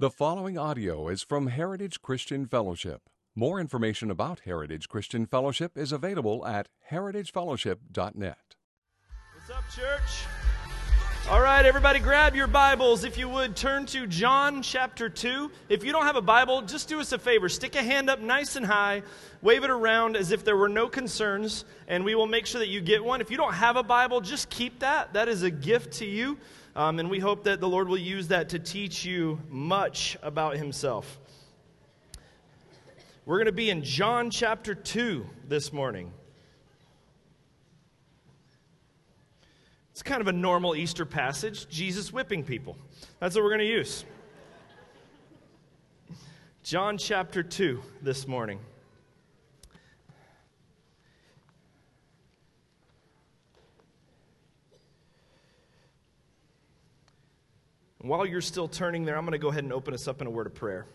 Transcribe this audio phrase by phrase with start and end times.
[0.00, 3.10] The following audio is from Heritage Christian Fellowship.
[3.34, 8.54] More information about Heritage Christian Fellowship is available at heritagefellowship.net.
[9.34, 10.37] What's up, church?
[11.30, 13.04] All right, everybody, grab your Bibles.
[13.04, 15.50] If you would, turn to John chapter 2.
[15.68, 17.50] If you don't have a Bible, just do us a favor.
[17.50, 19.02] Stick a hand up nice and high,
[19.42, 22.68] wave it around as if there were no concerns, and we will make sure that
[22.68, 23.20] you get one.
[23.20, 25.12] If you don't have a Bible, just keep that.
[25.12, 26.38] That is a gift to you.
[26.74, 30.56] Um, and we hope that the Lord will use that to teach you much about
[30.56, 31.18] Himself.
[33.26, 36.10] We're going to be in John chapter 2 this morning.
[39.98, 42.76] It's kind of a normal Easter passage Jesus whipping people.
[43.18, 44.04] That's what we're going to use.
[46.62, 48.60] John chapter 2 this morning.
[58.00, 60.28] While you're still turning there, I'm going to go ahead and open us up in
[60.28, 60.86] a word of prayer.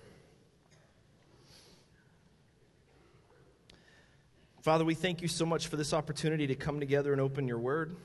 [4.62, 7.60] Father, we thank you so much for this opportunity to come together and open your
[7.60, 7.98] word.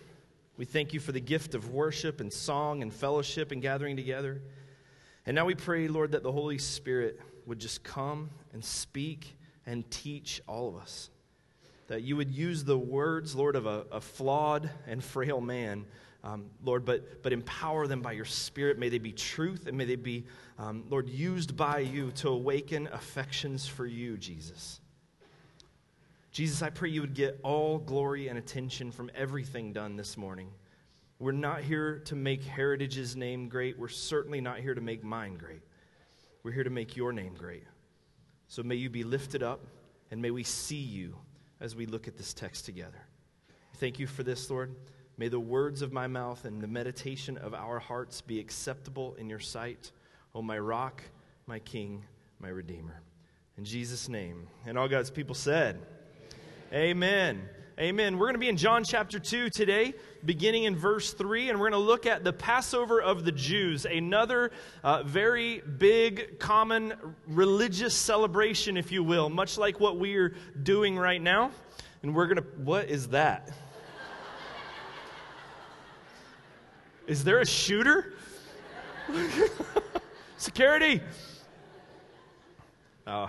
[0.59, 4.43] We thank you for the gift of worship and song and fellowship and gathering together.
[5.25, 9.91] And now we pray, Lord, that the Holy Spirit would just come and speak and
[9.91, 11.09] teach all of us.
[11.87, 15.87] That you would use the words, Lord, of a, a flawed and frail man
[16.25, 18.79] um, Lord, but, but empower them by your Spirit.
[18.79, 20.27] May they be truth and may they be,
[20.59, 24.81] um, Lord, used by you to awaken affections for you, Jesus.
[26.39, 30.53] Jesus, I pray you would get all glory and attention from everything done this morning.
[31.19, 33.77] We're not here to make Heritage's name great.
[33.77, 35.63] We're certainly not here to make mine great.
[36.45, 37.65] We're here to make your name great.
[38.47, 39.67] So may you be lifted up
[40.13, 41.17] and may we see you
[41.59, 43.03] as we look at this text together.
[43.79, 44.77] Thank you for this, Lord.
[45.17, 49.29] May the words of my mouth and the meditation of our hearts be acceptable in
[49.29, 49.91] your sight,
[50.37, 51.03] O my rock,
[51.49, 52.05] my king,
[52.39, 53.03] my redeemer.
[53.57, 54.47] In Jesus' name.
[54.67, 55.85] And all God's people said,
[56.73, 57.49] Amen.
[57.81, 58.19] Amen.
[58.19, 61.71] We're going to be in John chapter 2 today, beginning in verse 3, and we're
[61.71, 64.51] going to look at the Passover of the Jews, another
[64.85, 66.93] uh, very big, common
[67.27, 71.53] religious celebration, if you will, much like what we're doing right now.
[72.03, 73.49] And we're going to, what is that?
[77.07, 78.13] Is there a shooter?
[80.37, 81.01] Security.
[83.07, 83.29] Uh,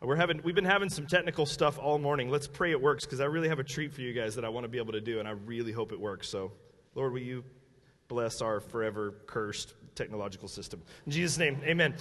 [0.00, 2.30] we're having, we've been having some technical stuff all morning.
[2.30, 4.48] Let's pray it works because I really have a treat for you guys that I
[4.48, 6.28] want to be able to do, and I really hope it works.
[6.28, 6.52] So,
[6.94, 7.44] Lord, will you
[8.08, 10.82] bless our forever cursed technological system.
[11.06, 11.94] In Jesus' name, amen.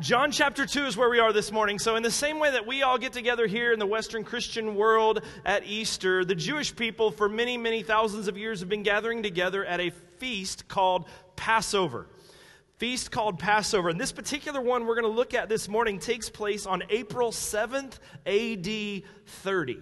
[0.00, 1.78] John chapter 2 is where we are this morning.
[1.78, 4.74] So, in the same way that we all get together here in the Western Christian
[4.74, 9.22] world at Easter, the Jewish people for many, many thousands of years have been gathering
[9.22, 12.06] together at a feast called Passover.
[12.78, 13.88] Feast called Passover.
[13.88, 17.30] And this particular one we're going to look at this morning takes place on April
[17.30, 17.94] 7th,
[18.26, 19.78] AD 30.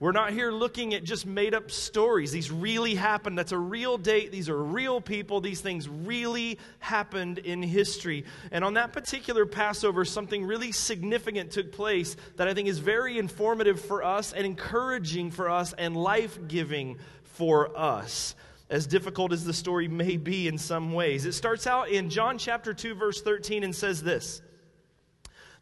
[0.00, 2.32] We're not here looking at just made up stories.
[2.32, 3.38] These really happened.
[3.38, 4.32] That's a real date.
[4.32, 5.40] These are real people.
[5.40, 8.24] These things really happened in history.
[8.50, 13.18] And on that particular Passover, something really significant took place that I think is very
[13.18, 18.34] informative for us and encouraging for us and life giving for us
[18.72, 21.26] as difficult as the story may be in some ways.
[21.26, 24.40] It starts out in John chapter 2, verse 13, and says this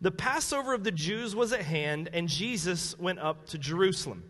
[0.01, 4.23] The Passover of the Jews was at hand, and Jesus went up to Jerusalem.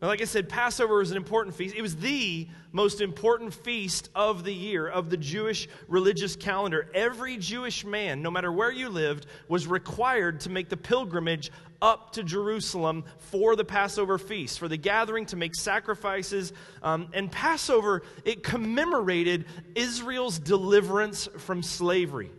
[0.00, 1.76] Now, like I said, Passover was an important feast.
[1.76, 6.90] It was the most important feast of the year, of the Jewish religious calendar.
[6.94, 12.12] Every Jewish man, no matter where you lived, was required to make the pilgrimage up
[12.12, 16.54] to Jerusalem for the Passover feast, for the gathering to make sacrifices.
[16.82, 19.44] Um, and Passover, it commemorated
[19.74, 22.30] Israel's deliverance from slavery.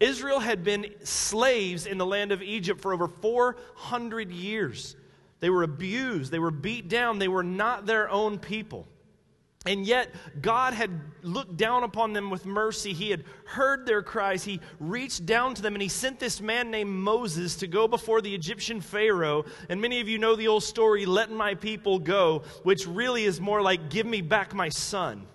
[0.00, 4.96] Israel had been slaves in the land of Egypt for over 400 years.
[5.40, 6.32] They were abused.
[6.32, 7.18] They were beat down.
[7.18, 8.88] They were not their own people.
[9.66, 10.90] And yet, God had
[11.22, 12.94] looked down upon them with mercy.
[12.94, 14.42] He had heard their cries.
[14.42, 18.22] He reached down to them and he sent this man named Moses to go before
[18.22, 19.44] the Egyptian Pharaoh.
[19.68, 23.38] And many of you know the old story, let my people go, which really is
[23.38, 25.26] more like, give me back my son.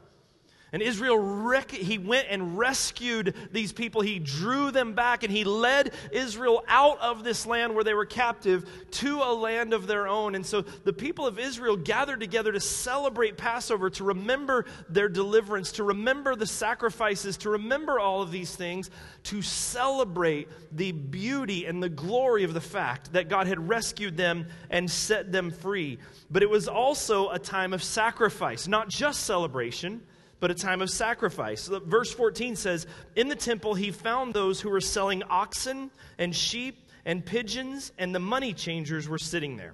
[0.75, 4.01] And Israel, rec- he went and rescued these people.
[4.01, 8.05] He drew them back and he led Israel out of this land where they were
[8.05, 10.35] captive to a land of their own.
[10.35, 15.71] And so the people of Israel gathered together to celebrate Passover, to remember their deliverance,
[15.71, 18.91] to remember the sacrifices, to remember all of these things,
[19.23, 24.47] to celebrate the beauty and the glory of the fact that God had rescued them
[24.69, 25.99] and set them free.
[26.29, 30.01] But it was also a time of sacrifice, not just celebration
[30.45, 31.67] but a time of sacrifice.
[31.87, 35.89] Verse 14 says, In the temple he found those who were selling oxen
[36.19, 39.73] and sheep and pigeons, and the money changers were sitting there.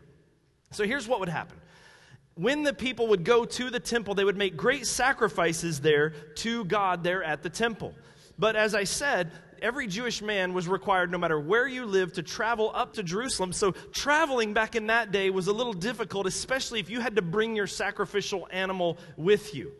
[0.71, 1.57] So here's what would happen.
[2.35, 6.63] When the people would go to the temple, they would make great sacrifices there to
[6.63, 7.93] God there at the temple.
[8.39, 9.29] But as I said,
[9.61, 13.51] every Jewish man was required, no matter where you lived, to travel up to Jerusalem.
[13.51, 17.21] So traveling back in that day was a little difficult, especially if you had to
[17.21, 19.73] bring your sacrificial animal with you.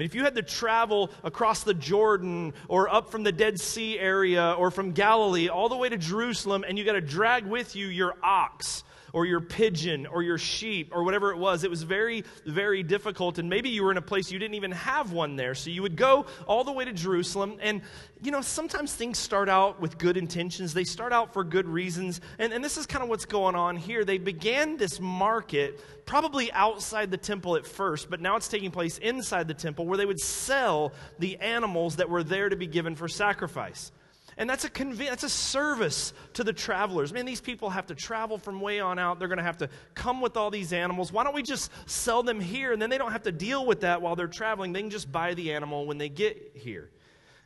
[0.00, 3.98] Mean, if you had to travel across the Jordan or up from the Dead Sea
[3.98, 7.76] area or from Galilee all the way to Jerusalem and you got to drag with
[7.76, 8.82] you your ox
[9.12, 11.64] or your pigeon or your sheep or whatever it was.
[11.64, 13.38] It was very, very difficult.
[13.38, 15.54] And maybe you were in a place you didn't even have one there.
[15.54, 17.58] So you would go all the way to Jerusalem.
[17.60, 17.82] And,
[18.22, 22.20] you know, sometimes things start out with good intentions, they start out for good reasons.
[22.38, 24.04] And, and this is kind of what's going on here.
[24.04, 28.98] They began this market probably outside the temple at first, but now it's taking place
[28.98, 32.96] inside the temple where they would sell the animals that were there to be given
[32.96, 33.92] for sacrifice.
[34.36, 37.12] And that's a conv- that's a service to the travelers.
[37.12, 39.18] Man, these people have to travel from way on out.
[39.18, 41.12] They're going to have to come with all these animals.
[41.12, 43.80] Why don't we just sell them here and then they don't have to deal with
[43.80, 44.72] that while they're traveling?
[44.72, 46.90] They can just buy the animal when they get here.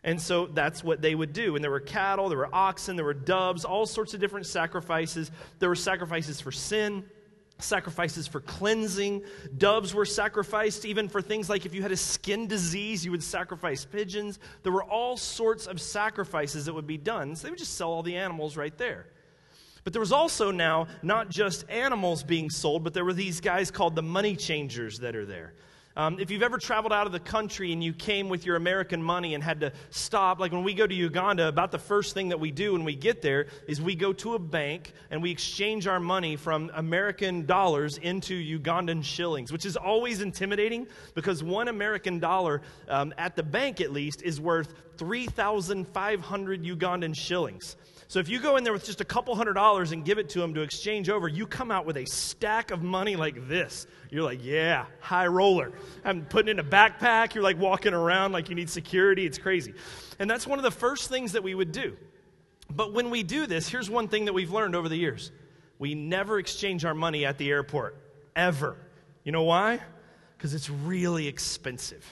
[0.05, 1.57] And so that's what they would do.
[1.57, 5.31] And there were cattle, there were oxen, there were doves, all sorts of different sacrifices.
[5.61, 7.05] There were sacrifices for sin
[7.59, 9.23] sacrifices for cleansing.
[9.57, 13.23] Doves were sacrificed even for things like if you had a skin disease, you would
[13.23, 14.39] sacrifice pigeons.
[14.63, 17.37] There were all sorts of sacrifices that would be done.
[17.37, 19.07] So they would just sell all the animals right there.
[19.85, 23.71] But there was also now not just animals being sold, but there were these guys
[23.71, 25.53] called the money changers that are there.
[25.97, 29.01] Um, if you've ever traveled out of the country and you came with your American
[29.01, 32.31] money and had to stop, like when we go to Uganda, about the first thing
[32.31, 35.31] that we do when we get there is we go to a bank and we
[35.31, 41.69] exchange our money from American dollars into Ugandan shillings, which is always intimidating because one
[41.69, 47.77] American dollar, um, at the bank at least, is worth 3,500 Ugandan shillings.
[48.09, 50.29] So if you go in there with just a couple hundred dollars and give it
[50.31, 53.87] to them to exchange over, you come out with a stack of money like this.
[54.11, 55.73] You're like, yeah, high roller.
[56.05, 57.35] I'm putting in a backpack.
[57.35, 59.27] You're like walking around like you need security.
[59.27, 59.75] It's crazy.
[60.19, 61.97] And that's one of the first things that we would do.
[62.71, 65.33] But when we do this, here's one thing that we've learned over the years
[65.79, 67.97] we never exchange our money at the airport,
[68.37, 68.77] ever.
[69.25, 69.81] You know why?
[70.37, 72.05] Because it's really expensive.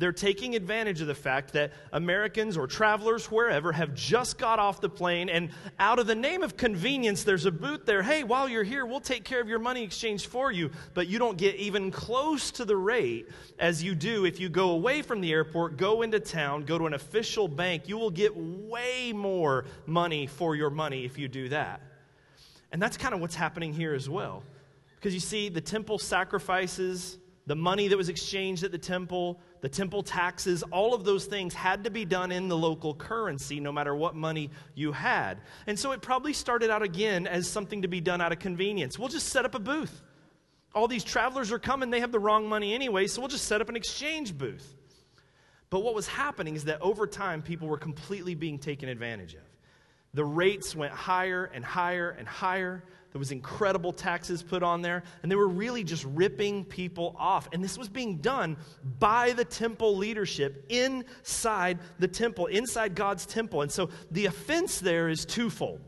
[0.00, 4.80] They're taking advantage of the fact that Americans or travelers, wherever, have just got off
[4.80, 8.02] the plane, and out of the name of convenience, there's a booth there.
[8.02, 10.70] Hey, while you're here, we'll take care of your money exchange for you.
[10.94, 14.70] But you don't get even close to the rate as you do if you go
[14.70, 17.86] away from the airport, go into town, go to an official bank.
[17.86, 21.82] You will get way more money for your money if you do that.
[22.72, 24.44] And that's kind of what's happening here as well.
[24.96, 29.68] Because you see, the temple sacrifices, the money that was exchanged at the temple, the
[29.68, 33.72] temple taxes, all of those things had to be done in the local currency, no
[33.72, 35.40] matter what money you had.
[35.66, 38.98] And so it probably started out again as something to be done out of convenience.
[38.98, 40.02] We'll just set up a booth.
[40.74, 43.60] All these travelers are coming, they have the wrong money anyway, so we'll just set
[43.60, 44.76] up an exchange booth.
[45.70, 49.42] But what was happening is that over time, people were completely being taken advantage of.
[50.14, 52.82] The rates went higher and higher and higher.
[53.12, 57.48] There was incredible taxes put on there, and they were really just ripping people off.
[57.52, 58.56] And this was being done
[59.00, 63.62] by the temple leadership inside the temple, inside God's temple.
[63.62, 65.80] And so the offense there is twofold.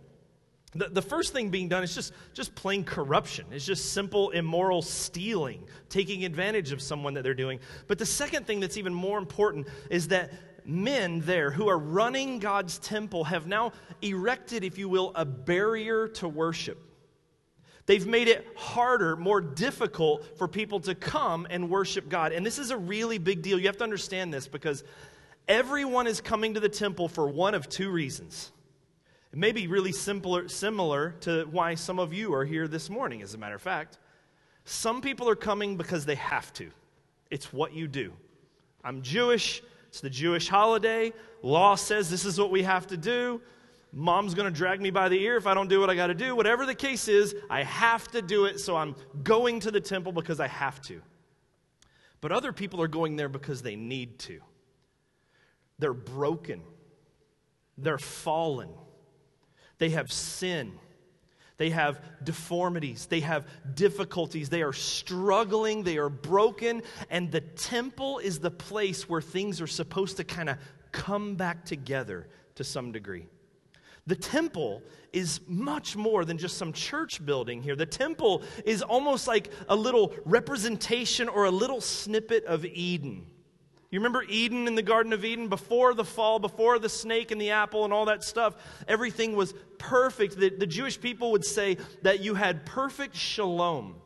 [0.74, 3.46] The, the first thing being done is just, just plain corruption.
[3.52, 7.60] It's just simple immoral stealing, taking advantage of someone that they're doing.
[7.86, 10.32] But the second thing that's even more important is that
[10.64, 16.08] men there who are running God's temple have now erected, if you will, a barrier
[16.08, 16.88] to worship.
[17.86, 22.32] They've made it harder, more difficult for people to come and worship God.
[22.32, 23.58] And this is a really big deal.
[23.58, 24.84] You have to understand this because
[25.48, 28.52] everyone is coming to the temple for one of two reasons.
[29.32, 33.22] It may be really simpler, similar to why some of you are here this morning,
[33.22, 33.98] as a matter of fact.
[34.64, 36.70] Some people are coming because they have to,
[37.30, 38.12] it's what you do.
[38.84, 41.12] I'm Jewish, it's the Jewish holiday.
[41.42, 43.40] Law says this is what we have to do
[43.92, 46.08] mom's going to drag me by the ear if I don't do what I got
[46.08, 46.34] to do.
[46.34, 50.12] Whatever the case is, I have to do it, so I'm going to the temple
[50.12, 51.02] because I have to.
[52.20, 54.40] But other people are going there because they need to.
[55.78, 56.62] They're broken,
[57.76, 58.70] they're fallen,
[59.78, 60.72] they have sin.
[61.58, 63.06] They have deformities.
[63.06, 64.48] They have difficulties.
[64.48, 65.84] They are struggling.
[65.84, 66.82] They are broken.
[67.08, 70.56] And the temple is the place where things are supposed to kind of
[70.90, 73.28] come back together to some degree.
[74.06, 74.82] The temple
[75.12, 77.76] is much more than just some church building here.
[77.76, 83.26] The temple is almost like a little representation or a little snippet of Eden.
[83.92, 85.48] You remember Eden in the Garden of Eden?
[85.48, 88.56] Before the fall, before the snake and the apple and all that stuff,
[88.88, 90.38] everything was perfect.
[90.38, 93.96] The, the Jewish people would say that you had perfect shalom.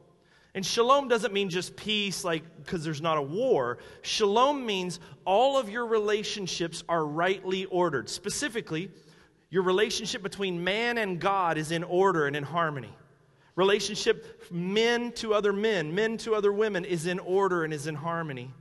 [0.57, 3.79] And shalom doesn't mean just peace, like because there's not a war.
[4.03, 8.09] Shalom means all of your relationships are rightly ordered.
[8.09, 8.91] Specifically,
[9.51, 12.95] your relationship between man and God is in order and in harmony.
[13.55, 17.95] Relationship men to other men, men to other women is in order and is in
[17.95, 18.53] harmony.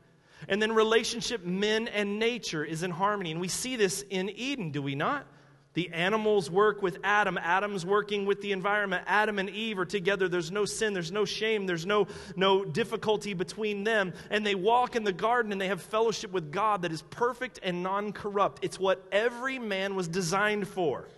[0.47, 3.31] And then relationship men and nature is in harmony.
[3.31, 5.27] And we see this in Eden, do we not?
[5.75, 7.37] The animals work with Adam.
[7.37, 9.03] Adam's working with the environment.
[9.07, 10.29] Adam and Eve are together.
[10.29, 10.93] There's no sin.
[10.93, 11.67] There's no shame.
[11.67, 14.13] There's no, no difficulty between them.
[14.29, 17.59] And they walk in the garden and they have fellowship with God that is perfect
[17.61, 18.63] and non corrupt.
[18.63, 21.09] It's what every man was designed for.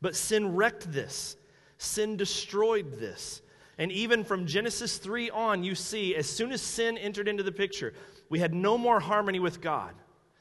[0.00, 1.36] But sin wrecked this,
[1.78, 3.40] sin destroyed this.
[3.78, 7.52] And even from Genesis 3 on, you see, as soon as sin entered into the
[7.52, 7.94] picture,
[8.28, 9.94] we had no more harmony with God.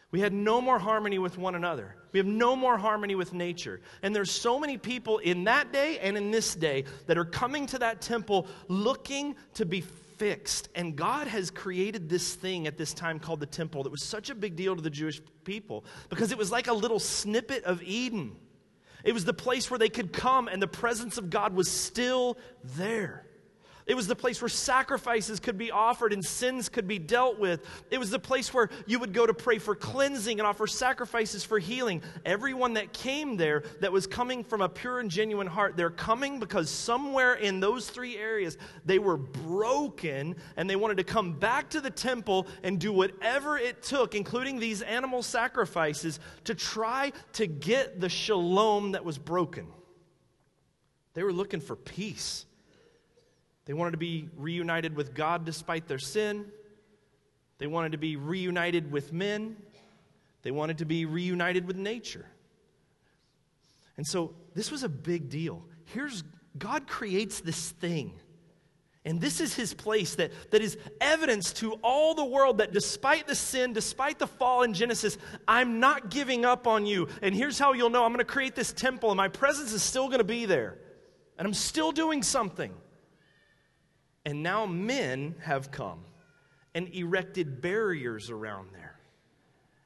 [0.10, 1.96] We had no more harmony with one another.
[2.14, 3.82] We have no more harmony with nature.
[4.04, 7.66] And there's so many people in that day and in this day that are coming
[7.68, 10.70] to that temple looking to be fixed.
[10.76, 14.30] And God has created this thing at this time called the temple that was such
[14.30, 17.82] a big deal to the Jewish people because it was like a little snippet of
[17.82, 18.36] Eden.
[19.04, 22.38] It was the place where they could come and the presence of God was still
[22.64, 23.26] there.
[23.86, 27.66] It was the place where sacrifices could be offered and sins could be dealt with.
[27.92, 31.44] It was the place where you would go to pray for cleansing and offer sacrifices
[31.44, 32.02] for healing.
[32.26, 36.40] Everyone that came there that was coming from a pure and genuine heart, they're coming
[36.40, 41.70] because somewhere in those three areas they were broken and they wanted to come back
[41.72, 47.48] to the temple and do whatever it took, including these animal sacrifices, to try to
[47.48, 49.68] get the shalom that was broken.
[51.16, 52.46] They were looking for peace.
[53.66, 56.46] They wanted to be reunited with God despite their sin.
[57.60, 59.56] They wanted to be reunited with men.
[60.42, 62.26] They wanted to be reunited with nature.
[63.96, 65.64] And so this was a big deal.
[65.86, 66.24] Here's
[66.58, 68.20] God creates this thing.
[69.06, 73.28] And this is his place that, that is evidence to all the world that despite
[73.28, 77.10] the sin, despite the fall in Genesis, I'm not giving up on you.
[77.22, 79.84] And here's how you'll know I'm going to create this temple, and my presence is
[79.84, 80.78] still going to be there.
[81.38, 82.72] And I'm still doing something.
[84.26, 86.00] And now men have come
[86.74, 88.96] and erected barriers around there.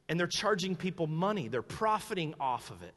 [0.10, 2.94] And they're charging people money, they're profiting off of it.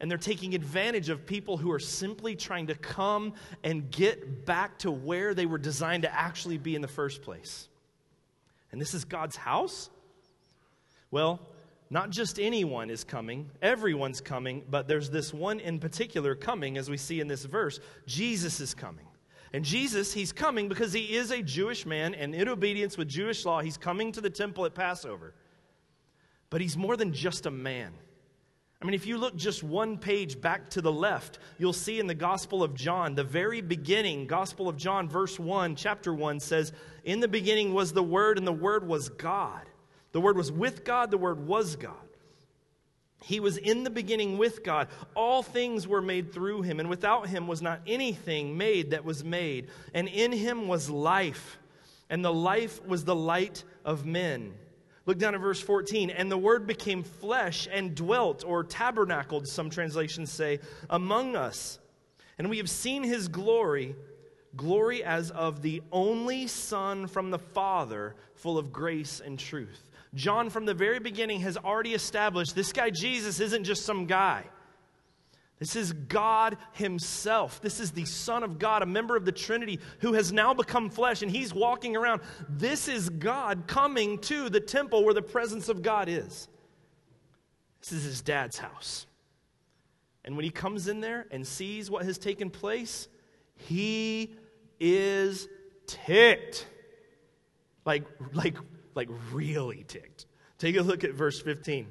[0.00, 4.78] And they're taking advantage of people who are simply trying to come and get back
[4.78, 7.68] to where they were designed to actually be in the first place.
[8.72, 9.90] And this is God's house?
[11.10, 11.40] Well,
[11.90, 16.88] not just anyone is coming, everyone's coming, but there's this one in particular coming, as
[16.88, 17.80] we see in this verse.
[18.06, 19.06] Jesus is coming.
[19.52, 23.44] And Jesus, he's coming because he is a Jewish man, and in obedience with Jewish
[23.44, 25.34] law, he's coming to the temple at Passover.
[26.50, 27.92] But he's more than just a man.
[28.80, 32.06] I mean, if you look just one page back to the left, you'll see in
[32.06, 36.72] the Gospel of John, the very beginning, Gospel of John, verse 1, chapter 1 says,
[37.04, 39.68] In the beginning was the Word, and the Word was God.
[40.12, 41.94] The Word was with God, the Word was God.
[43.22, 44.88] He was in the beginning with God.
[45.14, 49.22] All things were made through him, and without him was not anything made that was
[49.22, 49.68] made.
[49.92, 51.58] And in him was life,
[52.08, 54.54] and the life was the light of men.
[55.06, 56.10] Look down at verse 14.
[56.10, 61.78] And the word became flesh and dwelt, or tabernacled, some translations say, among us.
[62.38, 63.96] And we have seen his glory,
[64.56, 69.89] glory as of the only Son from the Father, full of grace and truth.
[70.14, 74.44] John, from the very beginning, has already established this guy Jesus isn't just some guy.
[75.60, 77.60] This is God Himself.
[77.60, 80.88] This is the Son of God, a member of the Trinity who has now become
[80.88, 82.22] flesh and He's walking around.
[82.48, 86.48] This is God coming to the temple where the presence of God is.
[87.80, 89.06] This is His dad's house.
[90.24, 93.06] And when He comes in there and sees what has taken place,
[93.56, 94.34] He
[94.80, 95.46] is
[95.86, 96.66] ticked.
[97.84, 98.56] Like, like
[98.94, 100.26] like really ticked.
[100.58, 101.86] Take a look at verse 15.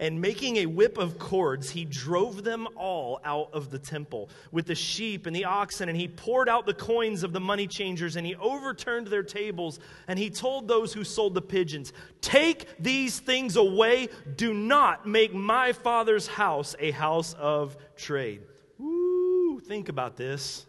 [0.00, 4.64] And making a whip of cords, he drove them all out of the temple with
[4.64, 8.16] the sheep and the oxen, and he poured out the coins of the money changers,
[8.16, 13.20] and he overturned their tables, and he told those who sold the pigeons, Take these
[13.20, 14.08] things away.
[14.36, 18.40] Do not make my father's house a house of trade.
[18.80, 20.64] Ooh, think about this.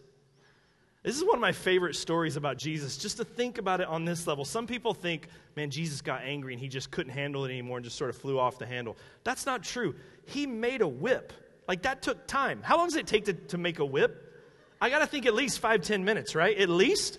[1.02, 4.04] This is one of my favorite stories about Jesus, just to think about it on
[4.04, 4.44] this level.
[4.44, 7.84] Some people think, man, Jesus got angry and he just couldn't handle it anymore and
[7.84, 8.96] just sort of flew off the handle.
[9.24, 9.96] That's not true.
[10.26, 11.32] He made a whip.
[11.66, 12.62] Like, that took time.
[12.62, 14.32] How long does it take to, to make a whip?
[14.80, 16.56] I got to think at least five, ten minutes, right?
[16.56, 17.18] At least.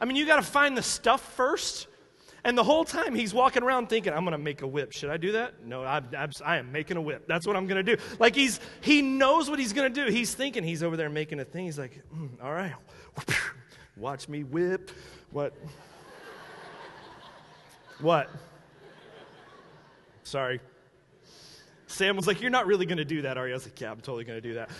[0.00, 1.86] I mean, you got to find the stuff first.
[2.44, 4.90] And the whole time he's walking around thinking, I'm going to make a whip.
[4.90, 5.64] Should I do that?
[5.64, 7.28] No, I, I, I am making a whip.
[7.28, 8.02] That's what I'm going to do.
[8.18, 10.10] Like he's, he knows what he's going to do.
[10.10, 11.66] He's thinking he's over there making a thing.
[11.66, 12.72] He's like, mm, all right,
[13.96, 14.90] watch me whip.
[15.30, 15.54] What?
[18.00, 18.30] what?
[20.24, 20.60] Sorry.
[21.92, 23.78] Sam was like, "You're not really going to do that, are you?" I was like,
[23.78, 24.70] "Yeah, I'm totally going to do that."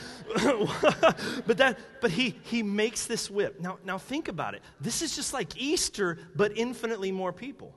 [1.46, 3.60] but that, but he he makes this whip.
[3.60, 4.62] Now, now think about it.
[4.80, 7.76] This is just like Easter, but infinitely more people.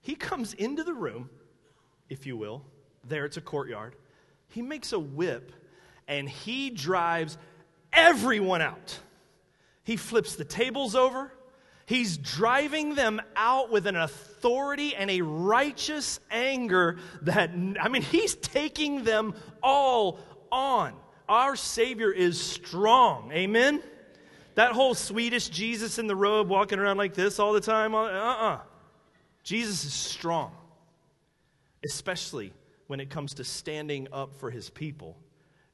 [0.00, 1.28] He comes into the room,
[2.08, 2.64] if you will.
[3.02, 3.96] There, it's a courtyard.
[4.48, 5.50] He makes a whip,
[6.06, 7.36] and he drives
[7.96, 8.98] everyone out.
[9.82, 11.32] He flips the tables over.
[11.86, 17.50] He's driving them out with an authority and a righteous anger that,
[17.80, 20.18] I mean, he's taking them all
[20.50, 20.94] on.
[21.28, 23.30] Our Savior is strong.
[23.32, 23.82] Amen?
[24.56, 28.04] That whole Swedish Jesus in the robe walking around like this all the time, uh
[28.04, 28.54] uh-uh.
[28.54, 28.60] uh.
[29.44, 30.50] Jesus is strong,
[31.84, 32.52] especially
[32.88, 35.16] when it comes to standing up for his people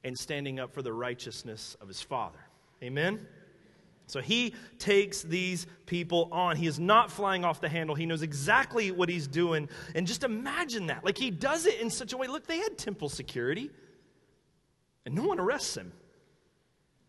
[0.04, 2.38] and standing up for the righteousness of his Father.
[2.82, 3.26] Amen?
[4.06, 6.56] So he takes these people on.
[6.56, 7.94] He is not flying off the handle.
[7.94, 9.68] He knows exactly what he's doing.
[9.94, 11.04] And just imagine that.
[11.04, 12.26] Like he does it in such a way.
[12.26, 13.70] Look, they had temple security,
[15.06, 15.92] and no one arrests him.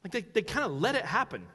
[0.03, 1.45] Like they, they kind of let it happen.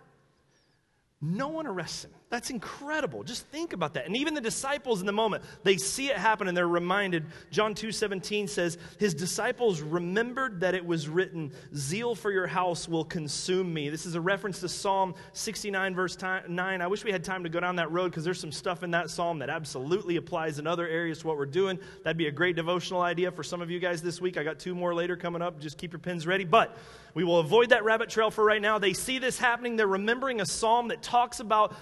[1.21, 2.11] No one arrests him.
[2.31, 3.25] That's incredible.
[3.25, 4.05] Just think about that.
[4.05, 7.25] And even the disciples in the moment, they see it happen and they're reminded.
[7.51, 13.05] John 2:17 says, "His disciples remembered that it was written, zeal for your house will
[13.05, 16.83] consume me." This is a reference to Psalm 69 verse 9.
[16.83, 18.91] I wish we had time to go down that road because there's some stuff in
[18.91, 21.79] that psalm that absolutely applies in other areas to what we're doing.
[22.05, 24.37] That'd be a great devotional idea for some of you guys this week.
[24.37, 25.59] I got two more later coming up.
[25.61, 26.45] Just keep your pens ready.
[26.45, 26.77] But
[27.15, 28.79] we will avoid that rabbit trail for right now.
[28.79, 29.77] They see this happening.
[29.77, 31.75] They're remembering a psalm that talks about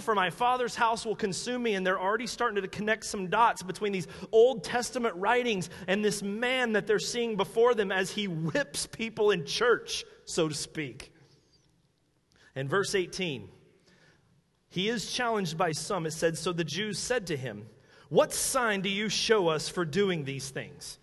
[0.00, 1.74] for my father's house will consume me.
[1.74, 6.22] And they're already starting to connect some dots between these Old Testament writings and this
[6.22, 11.12] man that they're seeing before them as he whips people in church, so to speak.
[12.54, 13.48] And verse 18,
[14.68, 16.06] he is challenged by some.
[16.06, 17.66] It said, So the Jews said to him,
[18.08, 20.98] What sign do you show us for doing these things?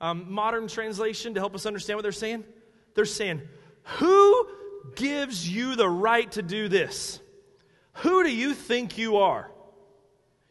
[0.00, 2.44] Um, modern translation to help us understand what they're saying.
[2.94, 3.42] They're saying,
[3.98, 4.48] Who
[4.94, 7.20] gives you the right to do this?
[7.98, 9.50] Who do you think you are?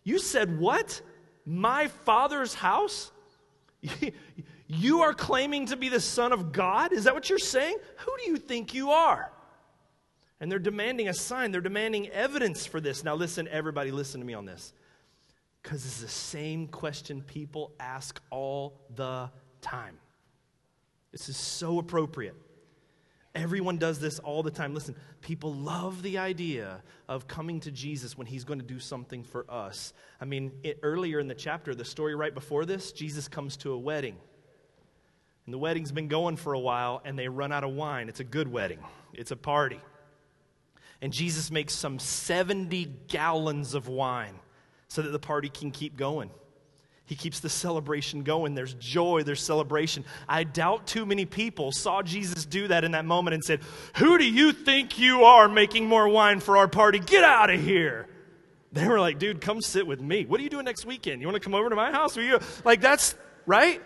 [0.04, 1.02] You said, What?
[1.46, 3.12] My father's house?
[4.68, 6.92] you are claiming to be the Son of God?
[6.92, 7.78] Is that what you're saying?
[7.98, 9.32] Who do you think you are?
[10.42, 13.04] And they're demanding a sign, they're demanding evidence for this.
[13.04, 14.74] Now, listen, everybody, listen to me on this.
[15.64, 19.30] Because it's the same question people ask all the
[19.62, 19.98] time.
[21.12, 22.36] This is so appropriate.
[23.38, 24.73] Everyone does this all the time.
[24.73, 29.23] Listen, people love the idea of coming to Jesus when he's going to do something
[29.23, 29.93] for us.
[30.19, 33.73] I mean, it, earlier in the chapter, the story right before this, Jesus comes to
[33.73, 34.17] a wedding.
[35.45, 38.10] And the wedding's been going for a while, and they run out of wine.
[38.10, 38.80] It's a good wedding,
[39.13, 39.80] it's a party.
[41.00, 44.34] And Jesus makes some 70 gallons of wine
[44.88, 46.32] so that the party can keep going.
[47.08, 48.54] He keeps the celebration going.
[48.54, 50.04] There's joy, there's celebration.
[50.28, 53.62] I doubt too many people saw Jesus do that in that moment and said,
[53.96, 57.00] Who do you think you are making more wine for our party?
[57.00, 58.08] Get out of here.
[58.74, 60.26] They were like, Dude, come sit with me.
[60.26, 61.22] What are you doing next weekend?
[61.22, 62.17] You want to come over to my house?
[62.17, 63.15] Are you like that's
[63.46, 63.82] right?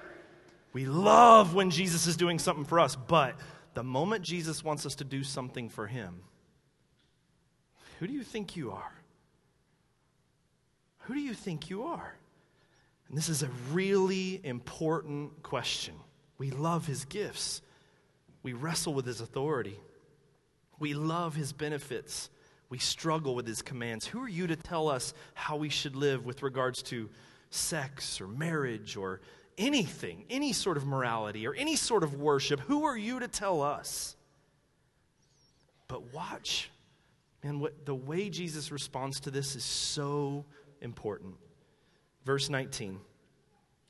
[0.74, 3.36] We love when Jesus is doing something for us, but
[3.76, 6.24] the moment Jesus wants us to do something for him,
[8.00, 8.94] who do you think you are?
[11.02, 12.16] Who do you think you are?
[13.12, 15.96] And this is a really important question.
[16.38, 17.62] We love his gifts,
[18.42, 19.78] we wrestle with his authority,
[20.80, 22.30] we love his benefits,
[22.70, 24.08] we struggle with his commands.
[24.08, 27.10] Who are you to tell us how we should live with regards to
[27.50, 29.20] sex or marriage or
[29.58, 32.62] anything, any sort of morality or any sort of worship?
[32.62, 34.16] Who are you to tell us?
[35.90, 36.72] But watch.
[37.44, 40.46] And what, the way Jesus responds to this is so
[40.80, 41.36] important.
[42.26, 43.00] Verse 19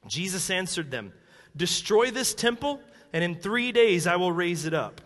[0.07, 1.13] Jesus answered them,
[1.55, 2.81] Destroy this temple,
[3.13, 5.01] and in three days I will raise it up.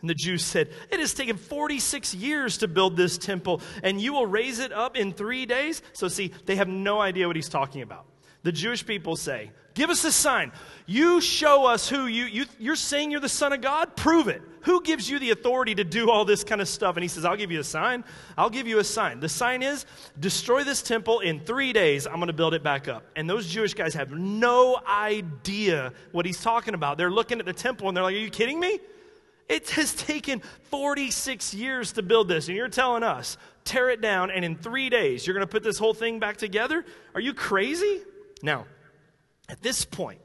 [0.00, 4.12] And the Jews said, It has taken 46 years to build this temple, and you
[4.12, 5.82] will raise it up in three days?
[5.92, 8.06] So, see, they have no idea what he's talking about.
[8.42, 10.50] The Jewish people say, Give us a sign.
[10.86, 13.94] You show us who you, you, you're saying you're the Son of God?
[13.94, 14.42] Prove it.
[14.62, 16.96] Who gives you the authority to do all this kind of stuff?
[16.96, 18.02] And he says, I'll give you a sign.
[18.36, 19.20] I'll give you a sign.
[19.20, 19.86] The sign is
[20.18, 22.08] destroy this temple in three days.
[22.08, 23.04] I'm going to build it back up.
[23.14, 26.98] And those Jewish guys have no idea what he's talking about.
[26.98, 28.80] They're looking at the temple and they're like, Are you kidding me?
[29.48, 34.30] It has taken 46 years to build this, and you're telling us, tear it down,
[34.30, 36.84] and in three days, you're going to put this whole thing back together?
[37.14, 38.02] Are you crazy?
[38.42, 38.66] Now,
[39.48, 40.20] at this point,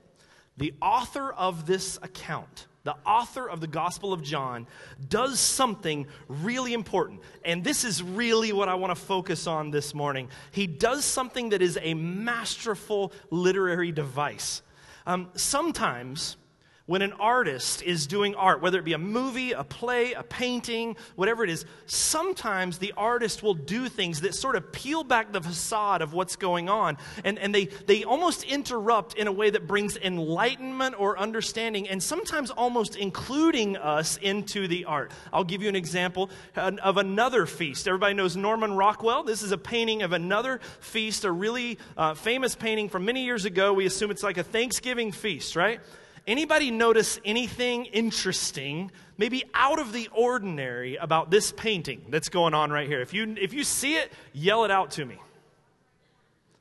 [0.58, 4.68] the author of this account, the author of the Gospel of John,
[5.08, 7.22] does something really important.
[7.44, 10.30] And this is really what I want to focus on this morning.
[10.52, 14.62] He does something that is a masterful literary device.
[15.06, 16.38] Um, sometimes,
[16.86, 20.98] when an artist is doing art, whether it be a movie, a play, a painting,
[21.16, 25.40] whatever it is, sometimes the artist will do things that sort of peel back the
[25.40, 26.98] facade of what's going on.
[27.24, 32.04] And, and they, they almost interrupt in a way that brings enlightenment or understanding, and
[32.04, 35.14] sometimes almost including us into the art.
[35.32, 37.88] I'll give you an example of another feast.
[37.88, 39.24] Everybody knows Norman Rockwell.
[39.24, 43.46] This is a painting of another feast, a really uh, famous painting from many years
[43.46, 43.72] ago.
[43.72, 45.80] We assume it's like a Thanksgiving feast, right?
[46.26, 52.72] Anybody notice anything interesting, maybe out of the ordinary about this painting that's going on
[52.72, 53.02] right here?
[53.02, 55.20] If you if you see it, yell it out to me.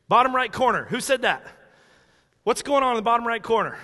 [0.08, 0.84] Bottom right corner.
[0.86, 1.46] Who said that?
[2.42, 3.78] What's going on in the bottom right corner?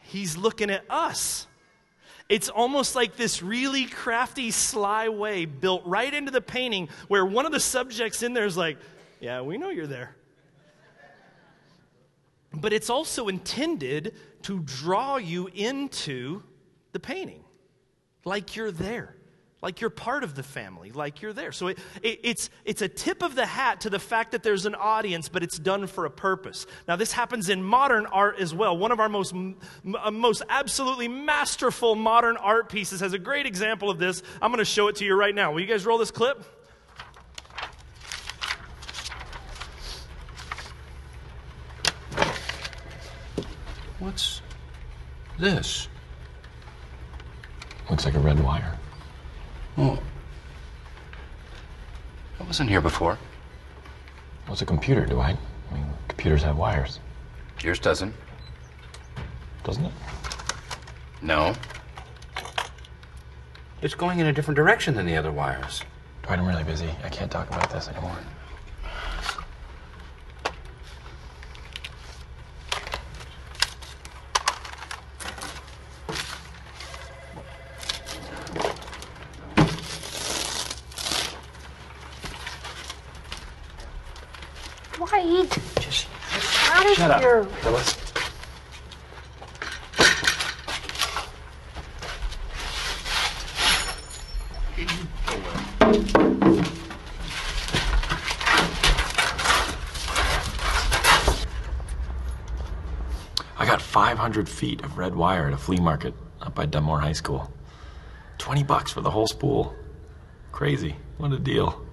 [0.00, 1.46] He's looking at us.
[2.28, 7.46] It's almost like this really crafty, sly way built right into the painting where one
[7.46, 8.78] of the subjects in there is like,
[9.20, 10.16] Yeah, we know you're there
[12.54, 16.42] but it's also intended to draw you into
[16.92, 17.42] the painting,
[18.24, 19.16] like you're there,
[19.62, 21.52] like you're part of the family, like you're there.
[21.52, 24.66] So it, it, it's, it's a tip of the hat to the fact that there's
[24.66, 26.66] an audience, but it's done for a purpose.
[26.86, 28.76] Now, this happens in modern art as well.
[28.76, 29.56] One of our most, m-
[29.98, 34.22] uh, most absolutely masterful modern art pieces has a great example of this.
[34.42, 35.52] I'm going to show it to you right now.
[35.52, 36.44] Will you guys roll this clip?
[44.02, 44.42] What's
[45.38, 45.86] this?
[47.88, 48.76] Looks like a red wire.
[49.78, 49.96] Oh.
[52.40, 53.16] I wasn't here before.
[54.48, 55.36] What's a computer, Dwight?
[55.70, 56.98] I mean, computers have wires.
[57.62, 58.12] Yours doesn't.
[59.62, 59.92] Doesn't it?
[61.22, 61.54] No.
[63.82, 65.84] It's going in a different direction than the other wires.
[66.24, 66.90] Dwight, I'm really busy.
[67.04, 68.18] I can't talk about this anymore.
[104.32, 107.52] 100 feet of red wire at a flea market up by Dunmore High School.
[108.38, 109.74] 20 bucks for the whole spool.
[110.52, 110.96] Crazy.
[111.18, 111.84] What a deal.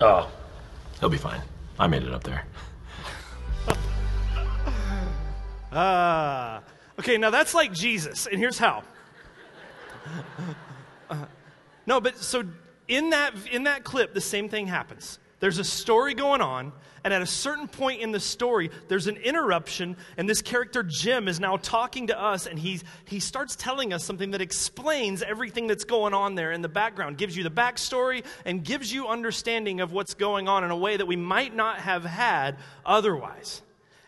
[0.00, 0.28] oh.
[0.98, 1.40] He'll be fine.
[1.78, 2.44] I made it up there.
[5.78, 6.56] Ah.
[6.56, 6.60] uh,
[7.00, 8.82] okay, now that's like Jesus, and here's how.
[11.08, 11.26] Uh,
[11.86, 12.42] no, but so
[12.88, 15.20] in that in that clip, the same thing happens.
[15.38, 16.72] There's a story going on,
[17.04, 21.28] and at a certain point in the story, there's an interruption, and this character Jim
[21.28, 25.66] is now talking to us, and he's, he starts telling us something that explains everything
[25.66, 29.80] that's going on there in the background, gives you the backstory, and gives you understanding
[29.80, 33.62] of what's going on in a way that we might not have had otherwise.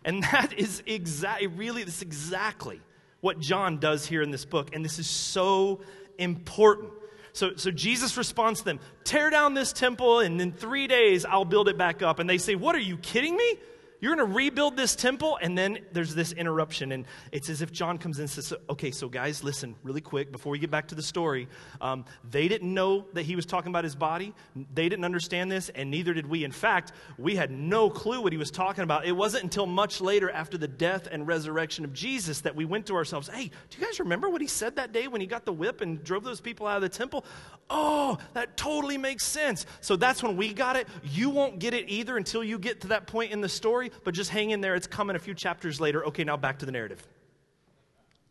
[0.04, 2.80] And that is exactly, really, this exactly
[3.20, 5.80] what John does here in this book, and this is so
[6.18, 6.92] important.
[7.38, 11.44] So, so Jesus responds to them, Tear down this temple, and in three days I'll
[11.44, 12.18] build it back up.
[12.18, 13.58] And they say, What are you kidding me?
[14.00, 15.38] You're going to rebuild this temple?
[15.42, 16.92] And then there's this interruption.
[16.92, 20.30] And it's as if John comes in and says, Okay, so guys, listen really quick
[20.30, 21.48] before we get back to the story.
[21.80, 24.34] Um, they didn't know that he was talking about his body.
[24.74, 26.44] They didn't understand this, and neither did we.
[26.44, 29.04] In fact, we had no clue what he was talking about.
[29.04, 32.86] It wasn't until much later, after the death and resurrection of Jesus, that we went
[32.86, 35.44] to ourselves, Hey, do you guys remember what he said that day when he got
[35.44, 37.24] the whip and drove those people out of the temple?
[37.70, 39.66] Oh, that totally makes sense.
[39.80, 40.88] So that's when we got it.
[41.02, 44.14] You won't get it either until you get to that point in the story, but
[44.14, 44.74] just hang in there.
[44.74, 46.04] It's coming a few chapters later.
[46.06, 47.06] Okay, now back to the narrative.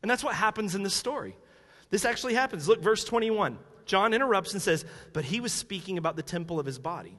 [0.02, 1.36] And that's what happens in this story.
[1.90, 2.68] This actually happens.
[2.68, 3.58] Look, verse 21.
[3.86, 7.18] John interrupts and says, But he was speaking about the temple of his body.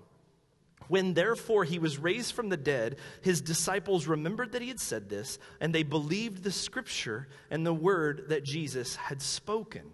[0.88, 5.08] When therefore he was raised from the dead, his disciples remembered that he had said
[5.08, 9.92] this, and they believed the scripture and the word that Jesus had spoken.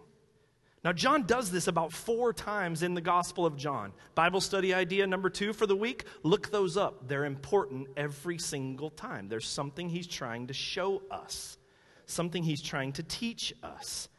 [0.85, 3.94] Now, John does this about four times in the Gospel of John.
[4.14, 7.09] Bible study idea number two for the week look those up.
[7.09, 9.29] They're important every single time.
[9.29, 11.57] There's something he's trying to show us,
[12.05, 14.11] something he's trying to teach us.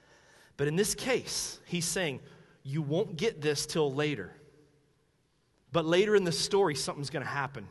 [0.57, 2.21] But in this case, he's saying,
[2.63, 4.31] You won't get this till later.
[5.71, 7.67] But later in the story, something's going to happen.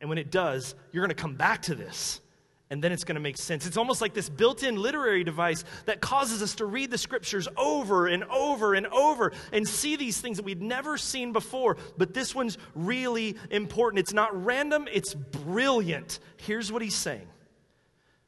[0.00, 2.20] And when it does, you're going to come back to this
[2.68, 3.64] and then it's going to make sense.
[3.66, 7.46] It's almost like this built in literary device that causes us to read the scriptures
[7.56, 11.76] over and over and over and see these things that we'd never seen before.
[11.96, 14.00] But this one's really important.
[14.00, 16.18] It's not random, it's brilliant.
[16.38, 17.28] Here's what he's saying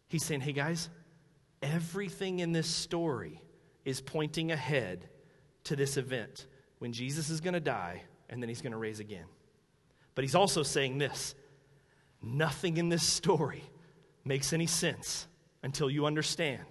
[0.08, 0.88] He's saying, hey guys,
[1.60, 3.42] everything in this story
[3.84, 5.08] is pointing ahead
[5.64, 6.46] to this event
[6.78, 9.26] when Jesus is going to die and then he's going to raise again.
[10.14, 11.34] But he's also saying this
[12.22, 13.62] nothing in this story
[14.24, 15.26] makes any sense
[15.62, 16.64] until you understand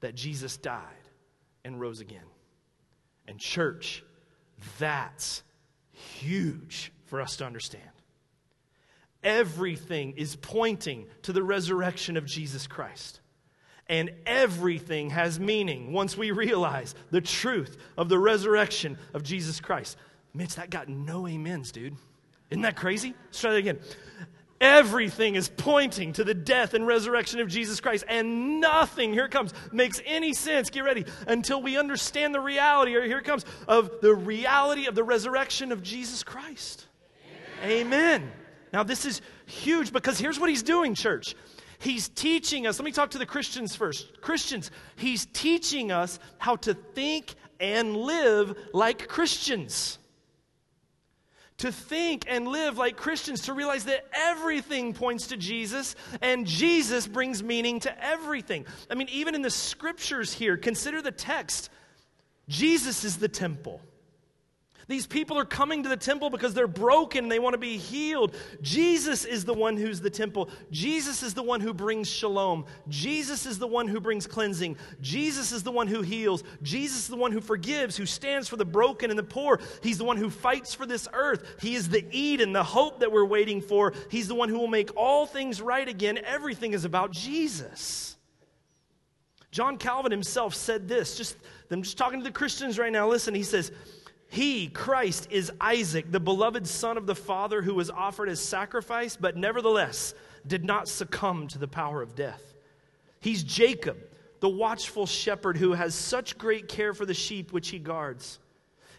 [0.00, 0.82] that Jesus died
[1.64, 2.24] and rose again.
[3.26, 4.02] And, church,
[4.78, 5.42] that's
[5.92, 7.82] huge for us to understand.
[9.22, 13.20] Everything is pointing to the resurrection of Jesus Christ.
[13.88, 19.96] And everything has meaning once we realize the truth of the resurrection of Jesus Christ.
[20.32, 21.96] Mitch, that got no amens, dude.
[22.50, 23.14] Isn't that crazy?
[23.26, 23.80] Let's try that again.
[24.60, 29.30] Everything is pointing to the death and resurrection of Jesus Christ, and nothing, here it
[29.30, 30.68] comes, makes any sense.
[30.68, 34.94] Get ready until we understand the reality, or here it comes, of the reality of
[34.94, 36.86] the resurrection of Jesus Christ.
[37.62, 37.86] Amen.
[37.86, 38.32] Amen.
[38.72, 41.34] Now, this is huge because here's what he's doing, church.
[41.78, 44.20] He's teaching us, let me talk to the Christians first.
[44.20, 49.98] Christians, he's teaching us how to think and live like Christians
[51.60, 57.06] to think and live like Christians, to realize that everything points to Jesus and Jesus
[57.06, 58.66] brings meaning to everything.
[58.90, 61.70] I mean, even in the scriptures here, consider the text
[62.48, 63.80] Jesus is the temple.
[64.88, 67.76] These people are coming to the temple because they're broken and they want to be
[67.76, 68.34] healed.
[68.60, 70.50] Jesus is the one who's the temple.
[70.70, 72.64] Jesus is the one who brings shalom.
[72.88, 74.76] Jesus is the one who brings cleansing.
[75.00, 76.42] Jesus is the one who heals.
[76.62, 79.60] Jesus is the one who forgives, who stands for the broken and the poor.
[79.82, 81.44] He's the one who fights for this earth.
[81.60, 83.92] He is the Eden, the hope that we're waiting for.
[84.10, 86.18] He's the one who will make all things right again.
[86.24, 88.16] Everything is about Jesus.
[89.50, 91.16] John Calvin himself said this.
[91.16, 91.36] Just
[91.70, 93.08] I'm just talking to the Christians right now.
[93.08, 93.70] Listen, he says,
[94.30, 99.16] he, Christ, is Isaac, the beloved son of the Father who was offered as sacrifice,
[99.16, 100.14] but nevertheless
[100.46, 102.54] did not succumb to the power of death.
[103.18, 103.98] He's Jacob,
[104.38, 108.38] the watchful shepherd who has such great care for the sheep which he guards.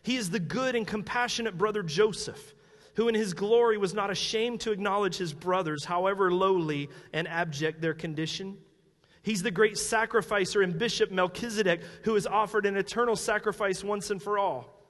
[0.03, 2.53] He is the good and compassionate brother Joseph,
[2.95, 7.79] who in his glory was not ashamed to acknowledge his brothers, however lowly and abject
[7.79, 8.57] their condition.
[9.23, 14.37] He's the great sacrificer and bishop Melchizedek, who offered an eternal sacrifice once and for
[14.37, 14.80] all.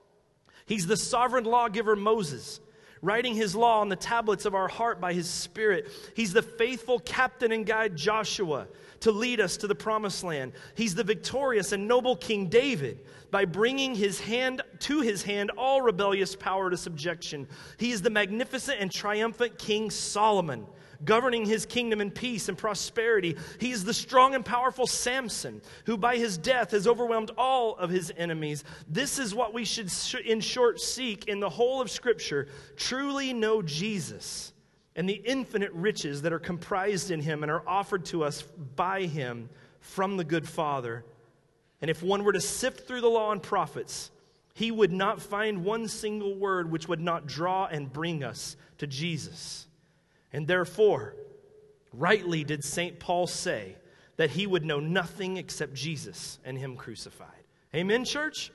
[0.72, 2.62] He's the sovereign lawgiver Moses,
[3.02, 5.92] writing his law on the tablets of our heart by his Spirit.
[6.16, 8.70] He's the faithful captain and guide Joshua
[9.02, 10.54] to lead us to the promised land.
[10.76, 15.82] He's the victorious and noble King David by bringing his hand to his hand all
[15.82, 17.48] rebellious power to subjection.
[17.78, 20.68] He is the magnificent and triumphant King Solomon
[21.04, 23.36] governing his kingdom in peace and prosperity.
[23.60, 27.90] He is the strong and powerful Samson, who by his death has overwhelmed all of
[27.90, 28.64] his enemies.
[28.88, 29.92] This is what we should,
[30.26, 34.54] in short, seek in the whole of Scripture truly know Jesus
[34.96, 38.42] and the infinite riches that are comprised in him and are offered to us
[38.76, 41.04] by him from the good Father.
[41.82, 44.12] And if one were to sift through the law and prophets,
[44.54, 48.88] he would not find one single word which would not draw and bring us to
[48.88, 49.68] Jesus.
[50.32, 51.16] And therefore,
[51.94, 53.00] rightly did St.
[53.00, 53.76] Paul say
[54.18, 57.28] that he would know nothing except Jesus and him crucified.
[57.74, 58.52] Amen, church?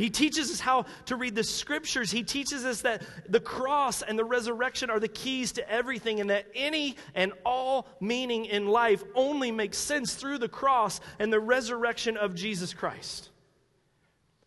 [0.00, 2.10] He teaches us how to read the scriptures.
[2.10, 6.30] He teaches us that the cross and the resurrection are the keys to everything, and
[6.30, 11.38] that any and all meaning in life only makes sense through the cross and the
[11.38, 13.28] resurrection of Jesus Christ.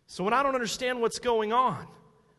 [0.08, 1.86] So when I don't understand what's going on,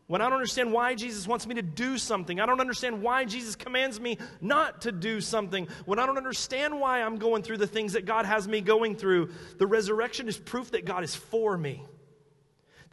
[0.07, 3.23] when I don't understand why Jesus wants me to do something, I don't understand why
[3.23, 7.59] Jesus commands me not to do something, when I don't understand why I'm going through
[7.59, 11.15] the things that God has me going through, the resurrection is proof that God is
[11.15, 11.81] for me,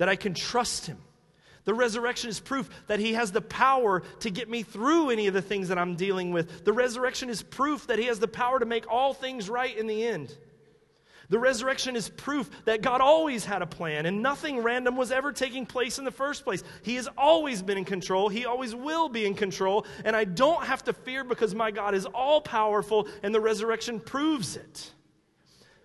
[0.02, 0.98] that I can trust Him.
[1.62, 5.32] The resurrection is proof that He has the power to get me through any of
[5.32, 6.64] the things that I'm dealing with.
[6.64, 9.86] The resurrection is proof that He has the power to make all things right in
[9.86, 10.36] the end.
[11.28, 15.32] The resurrection is proof that God always had a plan and nothing random was ever
[15.32, 16.64] taking place in the first place.
[16.82, 18.28] He has always been in control.
[18.28, 19.86] He always will be in control.
[20.04, 24.00] And I don't have to fear because my God is all powerful and the resurrection
[24.00, 24.90] proves it.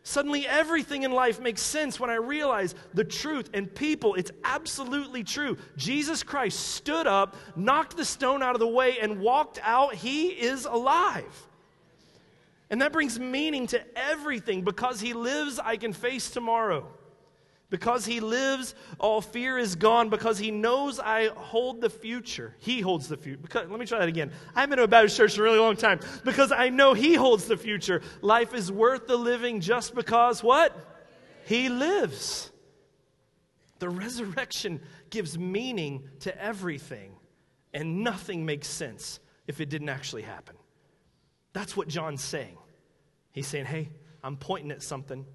[0.07, 3.49] Suddenly, everything in life makes sense when I realize the truth.
[3.53, 5.57] And people, it's absolutely true.
[5.75, 9.95] Jesus Christ stood up, knocked the stone out of the way, and walked out.
[9.95, 11.49] He is alive.
[12.69, 14.61] And that brings meaning to everything.
[14.61, 16.87] Because he lives, I can face tomorrow.
[17.69, 20.09] Because he lives, all fear is gone.
[20.09, 22.55] Because he knows I hold the future.
[22.59, 23.41] He holds the future.
[23.53, 24.31] Let me try that again.
[24.55, 25.99] I haven't been to a Baptist church in a really long time.
[26.23, 28.01] Because I know he holds the future.
[28.21, 30.75] Life is worth the living just because what?
[31.45, 32.51] He lives.
[33.79, 37.11] The resurrection gives meaning to everything.
[37.73, 40.55] And nothing makes sense if it didn't actually happen.
[41.51, 42.57] That's what John's saying.
[43.31, 43.89] He's saying, hey,
[44.23, 45.25] I'm pointing at something.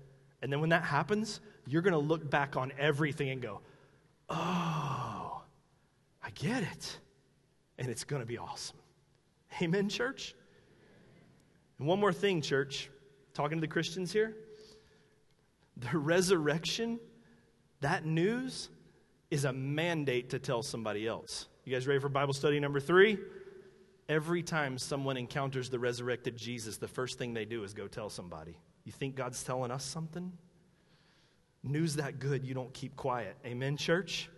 [0.40, 3.60] And then when that happens, you're going to look back on everything and go,
[4.28, 5.42] oh,
[6.22, 6.98] I get it.
[7.78, 8.76] And it's going to be awesome.
[9.60, 10.34] Amen, church?
[11.78, 12.90] And one more thing, church,
[13.34, 14.36] talking to the Christians here.
[15.76, 17.00] The resurrection,
[17.80, 18.68] that news,
[19.30, 21.48] is a mandate to tell somebody else.
[21.64, 23.18] You guys ready for Bible study number three?
[24.08, 28.10] Every time someone encounters the resurrected Jesus, the first thing they do is go tell
[28.10, 28.58] somebody.
[28.84, 30.32] You think God's telling us something?
[31.64, 33.36] News that good, you don't keep quiet.
[33.46, 34.28] Amen, church?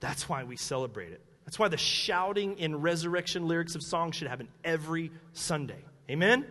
[0.00, 1.20] That's why we celebrate it.
[1.44, 5.84] That's why the shouting in resurrection lyrics of songs should happen every Sunday.
[6.10, 6.44] Amen?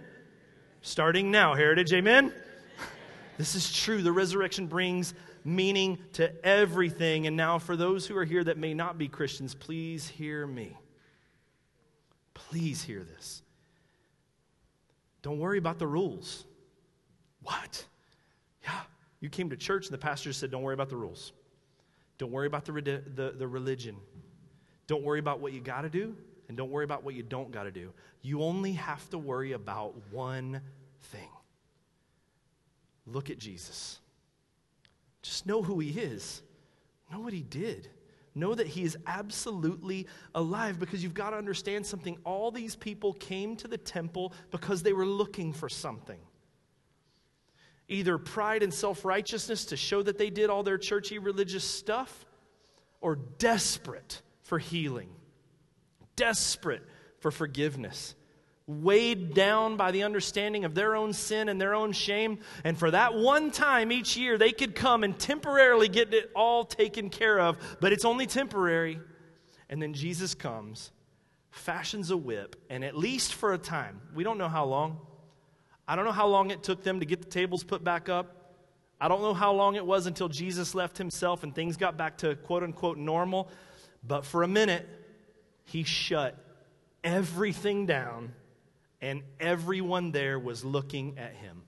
[0.81, 1.93] Starting now, Heritage.
[1.93, 2.33] Amen?
[3.37, 4.01] This is true.
[4.01, 7.27] The resurrection brings meaning to everything.
[7.27, 10.77] And now, for those who are here that may not be Christians, please hear me.
[12.33, 13.41] Please hear this.
[15.21, 16.45] Don't worry about the rules.
[17.41, 17.85] What?
[19.25, 21.33] You came to church and the pastor said, Don't worry about the rules.
[22.19, 23.95] Don't worry about the, the, the religion.
[24.85, 26.15] Don't worry about what you got to do,
[26.47, 27.91] and don't worry about what you don't got to do.
[28.21, 30.61] You only have to worry about one
[31.09, 31.27] thing
[33.07, 33.97] look at Jesus.
[35.23, 36.43] Just know who he is,
[37.11, 37.89] know what he did.
[38.35, 42.17] Know that he is absolutely alive because you've got to understand something.
[42.25, 46.19] All these people came to the temple because they were looking for something
[47.87, 52.25] either pride and self righteousness to show that they did all their churchy religious stuff,
[53.01, 55.09] or desperate for healing,
[56.15, 56.83] desperate
[57.19, 58.15] for forgiveness,
[58.67, 62.39] weighed down by the understanding of their own sin and their own shame.
[62.63, 66.65] And for that one time each year, they could come and temporarily get it all
[66.65, 68.99] taken care of, but it's only temporary.
[69.69, 70.91] And then Jesus comes,
[71.51, 74.99] fashions a whip, and at least for a time, we don't know how long
[75.87, 78.53] I don't know how long it took them to get the tables put back up.
[78.99, 82.17] I don't know how long it was until Jesus left himself and things got back
[82.19, 83.49] to quote unquote normal.
[84.03, 84.87] But for a minute,
[85.65, 86.37] he shut
[87.03, 88.33] everything down,
[89.01, 91.63] and everyone there was looking at him.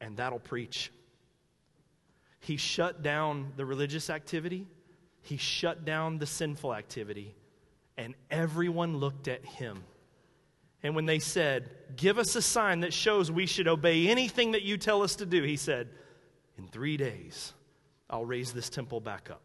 [0.00, 0.90] And that'll preach.
[2.40, 4.66] He shut down the religious activity,
[5.22, 7.34] he shut down the sinful activity,
[7.96, 9.82] and everyone looked at him.
[10.82, 14.62] And when they said, Give us a sign that shows we should obey anything that
[14.62, 15.88] you tell us to do, he said,
[16.56, 17.52] In three days,
[18.08, 19.42] I'll raise this temple back up.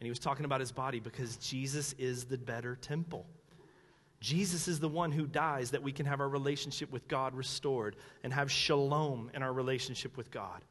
[0.00, 3.26] And he was talking about his body because Jesus is the better temple.
[4.20, 7.96] Jesus is the one who dies that we can have our relationship with God restored
[8.22, 10.62] and have shalom in our relationship with God.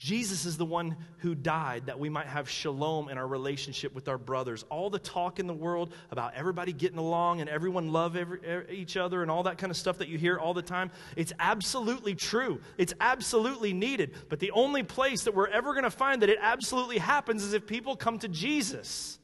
[0.00, 4.08] Jesus is the one who died that we might have shalom in our relationship with
[4.08, 4.64] our brothers.
[4.70, 8.38] All the talk in the world about everybody getting along and everyone love every,
[8.70, 11.34] each other and all that kind of stuff that you hear all the time, it's
[11.38, 12.62] absolutely true.
[12.78, 14.14] It's absolutely needed.
[14.30, 17.52] But the only place that we're ever going to find that it absolutely happens is
[17.52, 19.18] if people come to Jesus.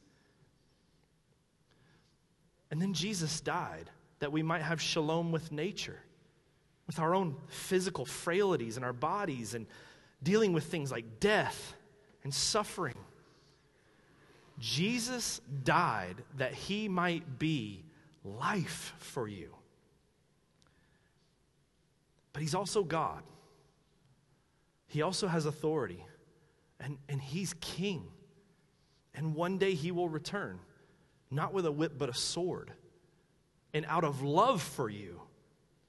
[2.69, 5.97] And then Jesus died that we might have shalom with nature,
[6.85, 9.65] with our own physical frailties and our bodies and
[10.23, 11.73] dealing with things like death
[12.23, 12.97] and suffering.
[14.59, 17.83] Jesus died that he might be
[18.23, 19.53] life for you.
[22.33, 23.23] But he's also God.
[24.87, 26.03] He also has authority,
[26.79, 28.03] and, and he's king.
[29.13, 30.59] And one day he will return,
[31.29, 32.71] not with a whip, but a sword.
[33.73, 35.21] And out of love for you,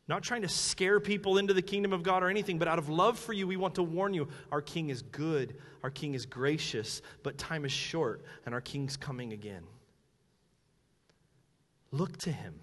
[0.09, 2.89] not trying to scare people into the kingdom of God or anything, but out of
[2.89, 6.25] love for you, we want to warn you our king is good, our king is
[6.25, 9.63] gracious, but time is short, and our king's coming again.
[11.91, 12.55] Look to him.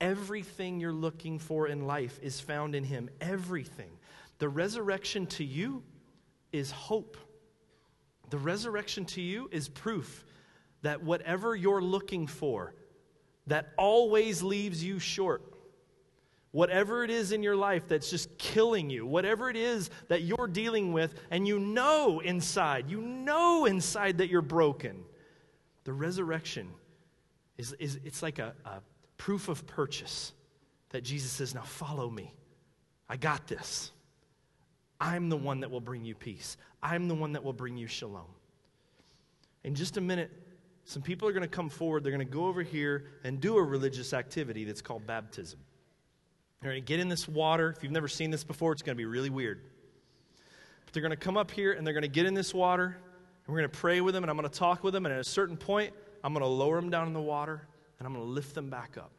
[0.00, 3.10] Everything you're looking for in life is found in him.
[3.20, 3.90] Everything.
[4.38, 5.82] The resurrection to you
[6.52, 7.16] is hope.
[8.30, 10.24] The resurrection to you is proof
[10.82, 12.74] that whatever you're looking for,
[13.46, 15.42] that always leaves you short,
[16.52, 20.48] Whatever it is in your life that's just killing you, whatever it is that you're
[20.48, 25.04] dealing with, and you know inside, you know inside that you're broken,
[25.84, 26.68] the resurrection
[27.56, 28.80] is, is it's like a, a
[29.16, 30.32] proof of purchase
[30.88, 32.34] that Jesus says, Now follow me.
[33.08, 33.92] I got this.
[35.00, 36.56] I'm the one that will bring you peace.
[36.82, 38.26] I'm the one that will bring you shalom.
[39.64, 40.30] In just a minute,
[40.84, 42.02] some people are going to come forward.
[42.02, 45.60] They're going to go over here and do a religious activity that's called baptism.
[46.60, 47.72] They're going to get in this water.
[47.74, 49.62] If you've never seen this before, it's going to be really weird.
[50.84, 52.84] But they're going to come up here and they're going to get in this water.
[52.84, 55.06] And we're going to pray with them and I'm going to talk with them.
[55.06, 57.66] And at a certain point, I'm going to lower them down in the water
[57.98, 59.10] and I'm going to lift them back up.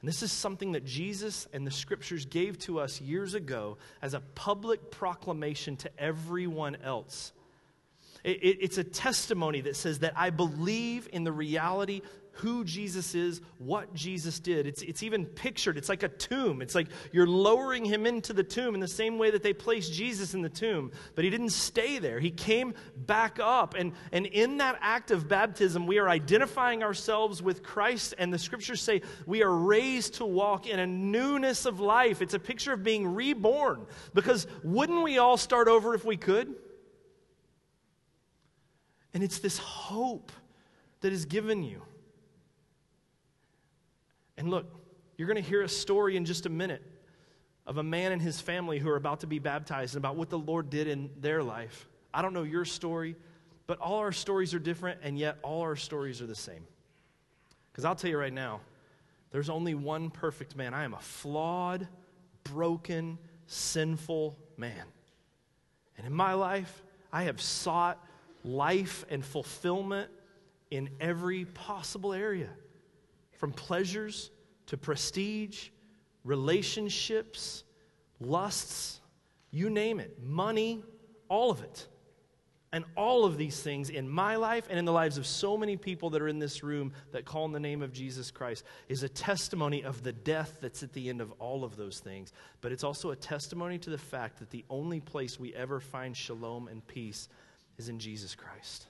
[0.00, 4.14] And this is something that Jesus and the scriptures gave to us years ago as
[4.14, 7.32] a public proclamation to everyone else.
[8.24, 12.00] It, it, it's a testimony that says that I believe in the reality
[12.36, 14.66] who Jesus is, what Jesus did.
[14.66, 15.78] It's, it's even pictured.
[15.78, 16.60] It's like a tomb.
[16.60, 19.92] It's like you're lowering him into the tomb in the same way that they placed
[19.92, 20.92] Jesus in the tomb.
[21.14, 22.74] But he didn't stay there, he came
[23.06, 23.74] back up.
[23.74, 28.14] And, and in that act of baptism, we are identifying ourselves with Christ.
[28.18, 32.20] And the scriptures say we are raised to walk in a newness of life.
[32.20, 33.86] It's a picture of being reborn.
[34.12, 36.54] Because wouldn't we all start over if we could?
[39.14, 40.32] And it's this hope
[41.00, 41.80] that is given you.
[44.38, 44.66] And look,
[45.16, 46.82] you're going to hear a story in just a minute
[47.66, 50.30] of a man and his family who are about to be baptized and about what
[50.30, 51.88] the Lord did in their life.
[52.14, 53.16] I don't know your story,
[53.66, 56.64] but all our stories are different, and yet all our stories are the same.
[57.72, 58.60] Because I'll tell you right now,
[59.32, 60.72] there's only one perfect man.
[60.72, 61.88] I am a flawed,
[62.44, 64.84] broken, sinful man.
[65.98, 66.82] And in my life,
[67.12, 68.02] I have sought
[68.44, 70.10] life and fulfillment
[70.70, 72.50] in every possible area
[73.36, 74.30] from pleasures
[74.66, 75.68] to prestige,
[76.24, 77.64] relationships,
[78.20, 79.00] lusts,
[79.50, 80.82] you name it, money,
[81.28, 81.86] all of it.
[82.72, 85.76] And all of these things in my life and in the lives of so many
[85.76, 89.02] people that are in this room that call in the name of Jesus Christ is
[89.02, 92.32] a testimony of the death that's at the end of all of those things.
[92.60, 96.14] But it's also a testimony to the fact that the only place we ever find
[96.14, 97.28] shalom and peace
[97.78, 98.88] is in Jesus Christ.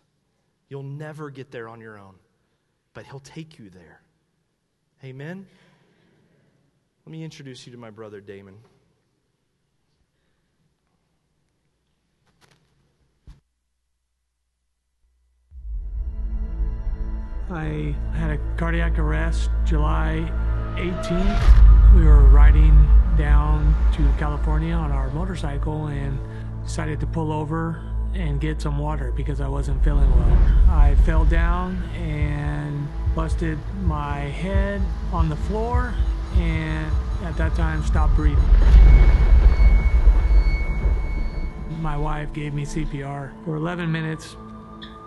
[0.69, 2.15] You'll never get there on your own,
[2.93, 4.01] but He'll take you there.
[5.05, 5.47] Amen?
[7.05, 8.57] Let me introduce you to my brother Damon.
[17.49, 20.29] I had a cardiac arrest July
[20.75, 21.95] 18th.
[21.95, 26.19] We were riding down to California on our motorcycle and
[26.65, 27.81] decided to pull over
[28.15, 30.39] and get some water because I wasn't feeling well.
[30.69, 32.86] I fell down and
[33.17, 35.95] busted my head on the floor
[36.35, 36.93] and
[37.25, 38.45] at that time stopped breathing.
[41.81, 44.37] My wife gave me CPR for 11 minutes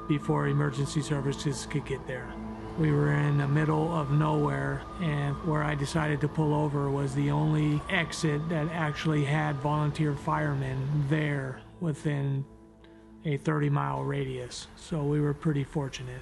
[0.08, 2.34] before emergency services could get there.
[2.80, 7.14] We were in the middle of nowhere, and where I decided to pull over was
[7.14, 12.44] the only exit that actually had volunteer firemen there within
[13.26, 14.68] a 30 mile radius.
[14.78, 16.22] So we were pretty fortunate.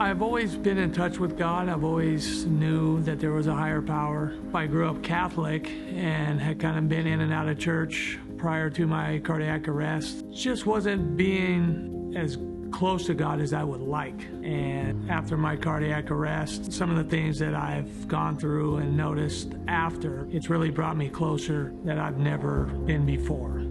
[0.00, 1.68] I've always been in touch with God.
[1.68, 4.34] I've always knew that there was a higher power.
[4.52, 8.70] I grew up Catholic and had kind of been in and out of church prior
[8.70, 10.24] to my cardiac arrest.
[10.32, 12.38] Just wasn't being as
[12.72, 14.20] close to God as I would like.
[14.42, 19.54] And after my cardiac arrest, some of the things that I've gone through and noticed
[19.68, 23.62] after, it's really brought me closer that I've never been before.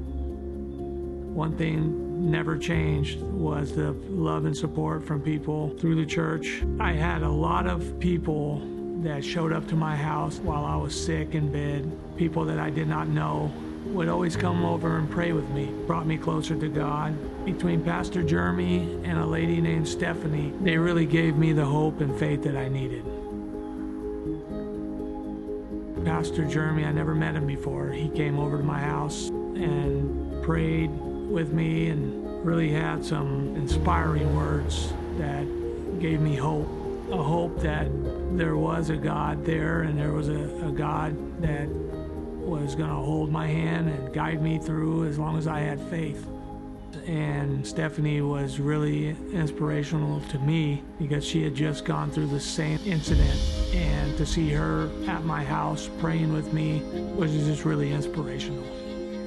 [1.33, 6.63] One thing never changed was the love and support from people through the church.
[6.79, 8.61] I had a lot of people
[9.03, 12.69] that showed up to my house while I was sick in bed, people that I
[12.69, 13.51] did not know
[13.87, 17.13] would always come over and pray with me, brought me closer to God.
[17.45, 22.17] Between Pastor Jeremy and a lady named Stephanie, they really gave me the hope and
[22.17, 23.03] faith that I needed.
[26.05, 27.89] Pastor Jeremy, I never met him before.
[27.89, 30.89] He came over to my house and prayed
[31.33, 35.45] with me and really had some inspiring words that
[35.99, 36.69] gave me hope.
[37.11, 37.89] A hope that
[38.37, 42.95] there was a God there and there was a, a God that was going to
[42.95, 46.25] hold my hand and guide me through as long as I had faith.
[47.05, 52.79] And Stephanie was really inspirational to me because she had just gone through the same
[52.85, 53.39] incident.
[53.73, 56.81] And to see her at my house praying with me
[57.15, 58.63] was just really inspirational.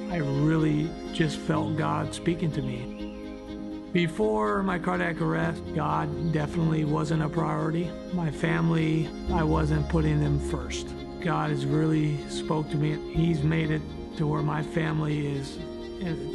[0.09, 3.89] I really just felt God speaking to me.
[3.91, 7.89] Before my cardiac arrest, God definitely wasn't a priority.
[8.13, 10.87] My family, I wasn't putting them first.
[11.21, 12.97] God has really spoke to me.
[13.13, 13.81] He's made it
[14.17, 15.57] to where my family is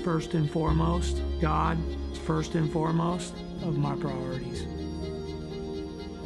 [0.04, 1.22] first and foremost.
[1.40, 1.78] God
[2.12, 4.66] is first and foremost of my priorities.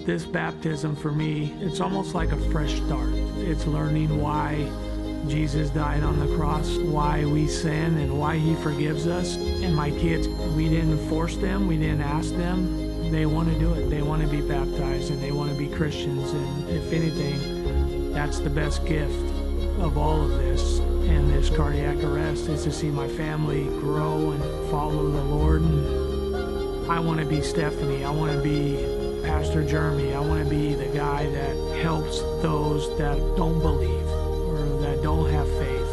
[0.06, 3.10] This baptism for me, it's almost like a fresh start.
[3.38, 4.68] It's learning why
[5.28, 9.36] Jesus died on the cross, why we sin, and why He forgives us.
[9.36, 13.10] And my kids, we didn't force them, we didn't ask them.
[13.10, 13.88] They want to do it.
[13.88, 16.32] They want to be baptized and they want to be Christians.
[16.32, 19.14] And if anything, that's the best gift
[19.78, 24.70] of all of this and this cardiac arrest is to see my family grow and
[24.70, 25.62] follow the Lord.
[25.62, 28.04] And I want to be Stephanie.
[28.04, 30.14] I want to be Pastor Jeremy.
[30.14, 33.95] I want to be the guy that helps those that don't believe
[35.06, 35.88] don't have faith.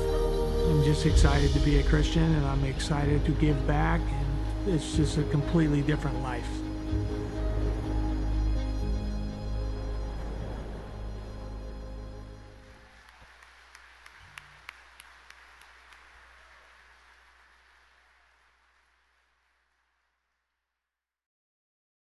[0.72, 4.02] I'm just excited to be a Christian and I'm excited to give back.
[4.66, 6.63] And it's just a completely different life.